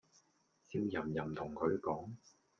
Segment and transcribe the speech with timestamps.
[0.71, 2.13] 笑淫淫同佢講